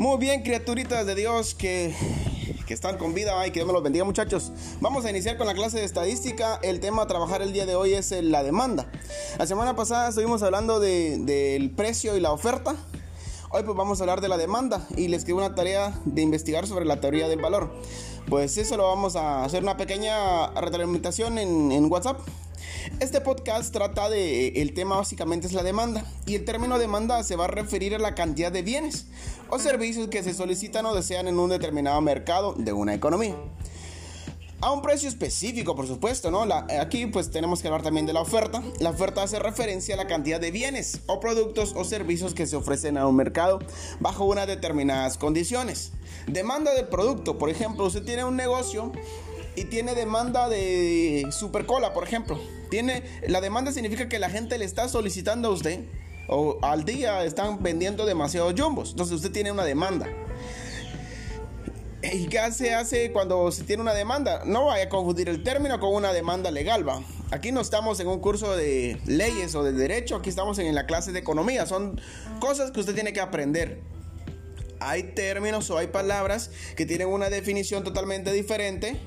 [0.00, 1.94] Muy bien, criaturitas de Dios que,
[2.66, 3.46] que están con vida.
[3.46, 4.50] y que Dios me los bendiga, muchachos.
[4.80, 6.58] Vamos a iniciar con la clase de estadística.
[6.62, 8.90] El tema a trabajar el día de hoy es la demanda.
[9.38, 12.76] La semana pasada estuvimos hablando del precio y la oferta.
[13.50, 16.66] Hoy pues vamos a hablar de la demanda y les escribo una tarea de investigar
[16.66, 17.70] sobre la teoría del valor.
[18.26, 22.20] Pues eso lo vamos a hacer una pequeña retroalimentación en, en WhatsApp.
[23.00, 27.36] Este podcast trata de, el tema básicamente es la demanda y el término demanda se
[27.36, 29.06] va a referir a la cantidad de bienes
[29.48, 33.36] o servicios que se solicitan o desean en un determinado mercado de una economía.
[34.62, 36.42] A un precio específico, por supuesto, ¿no?
[36.78, 38.62] aquí pues tenemos que hablar también de la oferta.
[38.78, 42.56] La oferta hace referencia a la cantidad de bienes o productos o servicios que se
[42.56, 43.60] ofrecen a un mercado
[44.00, 45.92] bajo unas determinadas condiciones.
[46.26, 48.92] Demanda del producto, por ejemplo, usted tiene un negocio
[49.56, 52.40] y tiene demanda de super cola, por ejemplo.
[52.70, 55.80] Tiene, la demanda significa que la gente le está solicitando a usted
[56.28, 58.90] o al día están vendiendo demasiados jumbos.
[58.90, 60.06] Entonces usted tiene una demanda.
[62.02, 64.44] ¿Y qué se hace cuando se tiene una demanda?
[64.46, 66.86] No vaya a confundir el término con una demanda legal.
[67.30, 70.86] Aquí no estamos en un curso de leyes o de derecho, aquí estamos en la
[70.86, 71.66] clase de economía.
[71.66, 72.00] Son
[72.40, 73.82] cosas que usted tiene que aprender.
[74.78, 78.98] Hay términos o hay palabras que tienen una definición totalmente diferente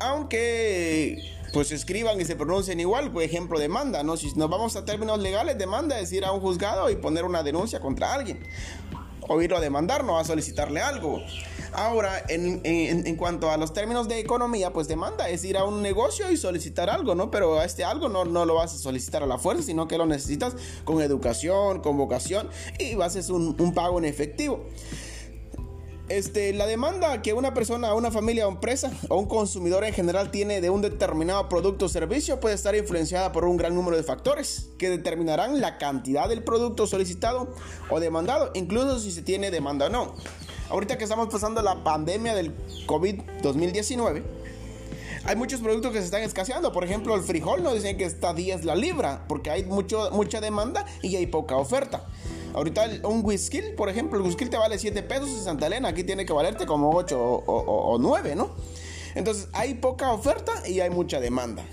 [0.00, 4.16] aunque pues escriban y se pronuncien igual, por ejemplo, demanda, ¿no?
[4.16, 7.42] Si nos vamos a términos legales, demanda es ir a un juzgado y poner una
[7.42, 8.40] denuncia contra alguien.
[9.30, 11.20] O irlo a demandar, no a solicitarle algo.
[11.72, 16.30] Ahora, en, cuanto a los términos de economía, pues demanda es ir a un negocio
[16.30, 17.30] y solicitar algo, ¿no?
[17.30, 20.06] Pero este algo no, no lo vas a solicitar a la fuerza, sino que lo
[20.06, 20.54] necesitas
[20.84, 24.64] con educación, con vocación y vas a un pago en efectivo.
[26.08, 30.30] Este, la demanda que una persona, una familia o empresa o un consumidor en general
[30.30, 34.02] tiene de un determinado producto o servicio puede estar influenciada por un gran número de
[34.02, 37.54] factores que determinarán la cantidad del producto solicitado
[37.90, 40.14] o demandado, incluso si se tiene demanda o no.
[40.70, 44.22] Ahorita que estamos pasando la pandemia del COVID-2019,
[45.24, 46.72] hay muchos productos que se están escaseando.
[46.72, 50.40] Por ejemplo, el frijol nos dicen que está 10 la libra porque hay mucho, mucha
[50.40, 52.06] demanda y hay poca oferta.
[52.54, 56.04] Ahorita un whisky, por ejemplo, el whisky te vale 7 pesos en Santa Elena, aquí
[56.04, 58.50] tiene que valerte como 8 o, 9, ¿no?
[59.14, 61.64] Entonces hay poca oferta y hay mucha demanda.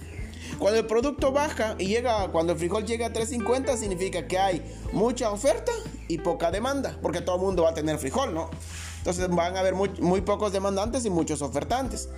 [0.60, 4.62] Cuando el producto baja y llega, cuando el frijol llega a 3.50, significa que hay
[4.94, 5.72] mucha oferta
[6.08, 8.50] y poca demanda, porque todo el mundo va a tener frijol, ¿no?
[9.00, 12.10] Entonces van a haber muy, muy, pocos demandantes y muchos ofertantes.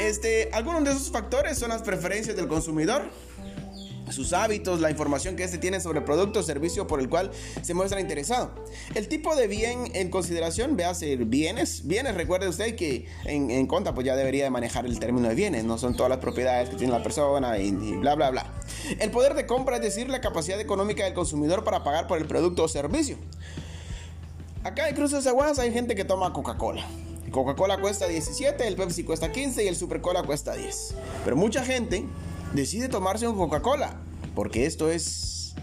[0.00, 3.02] Este, algunos de esos factores son las preferencias del consumidor,
[4.12, 7.30] sus hábitos, la información que éste tiene sobre producto o servicio por el cual
[7.62, 8.50] se muestra interesado.
[8.94, 11.86] El tipo de bien en consideración, véase bienes.
[11.86, 15.34] Bienes, recuerde usted que en, en conta pues ya debería de manejar el término de
[15.34, 18.46] bienes, no son todas las propiedades que tiene la persona y, y bla, bla, bla.
[18.98, 22.26] El poder de compra, es decir, la capacidad económica del consumidor para pagar por el
[22.26, 23.16] producto o servicio.
[24.62, 26.84] Acá en Cruces Aguas hay gente que toma Coca-Cola.
[27.30, 30.94] Coca-Cola cuesta 17, el Pepsi cuesta 15 y el Super Cola cuesta 10.
[31.24, 32.04] Pero mucha gente
[32.52, 33.96] decide tomarse un Coca-Cola.
[34.34, 35.54] Porque esto es...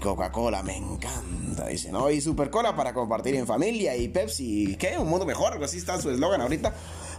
[0.00, 1.68] Coca-Cola me encanta.
[1.68, 2.10] Dice, ¿no?
[2.10, 3.96] Y Super Cola para compartir en familia.
[3.96, 4.98] Y Pepsi, ¿qué?
[4.98, 5.62] Un mundo mejor.
[5.62, 6.74] Así está su eslogan ahorita.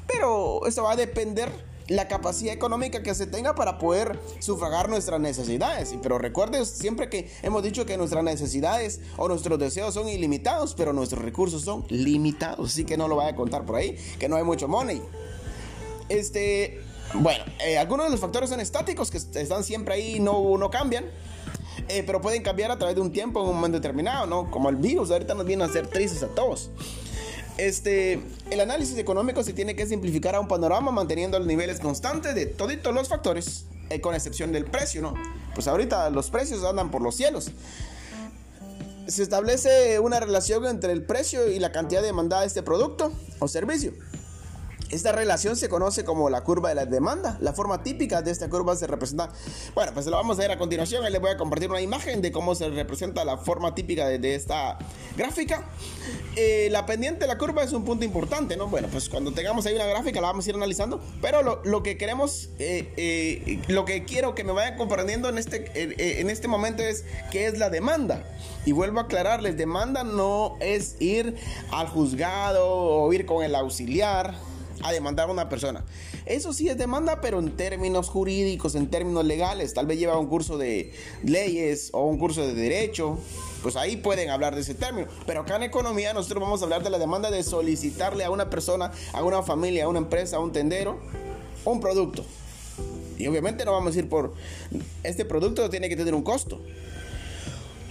[0.07, 1.49] Pero eso va a depender
[1.87, 5.95] la capacidad económica que se tenga para poder sufragar nuestras necesidades.
[6.01, 10.93] Pero recuerde siempre que hemos dicho que nuestras necesidades o nuestros deseos son ilimitados, pero
[10.93, 12.71] nuestros recursos son limitados.
[12.71, 15.01] Así que no lo vaya a contar por ahí, que no hay mucho money.
[16.09, 16.81] Este,
[17.13, 21.05] bueno, eh, algunos de los factores son estáticos, que están siempre ahí no, no cambian.
[21.89, 24.49] Eh, pero pueden cambiar a través de un tiempo en un momento determinado, ¿no?
[24.49, 26.69] Como el virus, ahorita nos viene a hacer tristes a todos.
[27.57, 32.33] Este, el análisis económico se tiene que simplificar a un panorama manteniendo los niveles constantes
[32.35, 35.13] de todos los factores, eh, con excepción del precio, ¿no?
[35.53, 37.51] Pues ahorita los precios andan por los cielos.
[39.07, 43.47] Se establece una relación entre el precio y la cantidad demandada de este producto o
[43.47, 43.93] servicio.
[44.93, 47.35] Esta relación se conoce como la curva de la demanda.
[47.41, 49.31] La forma típica de esta curva se representa.
[49.73, 51.03] Bueno, pues lo vamos a ver a continuación.
[51.03, 54.35] Ahí les voy a compartir una imagen de cómo se representa la forma típica de,
[54.35, 54.77] esta
[55.17, 55.65] gráfica.
[56.35, 58.67] Eh, la pendiente de la curva es un punto importante, ¿no?
[58.67, 61.01] Bueno, pues cuando tengamos ahí una gráfica la vamos a ir analizando.
[61.23, 65.71] Pero lo, que queremos, eh, eh, lo que quiero que me vayan comprendiendo en este,
[66.21, 68.23] en este momento es qué es la demanda.
[68.63, 71.35] Y vuelvo a aclararles: demanda no es ir
[71.71, 75.83] al juzgado o ir con el auxiliar a demandar a una persona.
[76.25, 79.73] Eso sí es demanda, pero en términos jurídicos, en términos legales.
[79.73, 80.93] Tal vez lleva un curso de
[81.23, 83.17] leyes o un curso de derecho.
[83.61, 85.07] Pues ahí pueden hablar de ese término.
[85.25, 88.49] Pero acá en economía nosotros vamos a hablar de la demanda de solicitarle a una
[88.49, 90.99] persona, a una familia, a una empresa, a un tendero,
[91.65, 92.25] un producto.
[93.17, 94.33] Y obviamente no vamos a ir por...
[95.03, 96.61] Este producto tiene que tener un costo.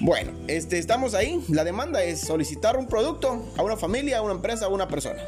[0.01, 1.45] Bueno, este, estamos ahí.
[1.49, 5.23] La demanda es solicitar un producto a una familia, a una empresa, a una persona.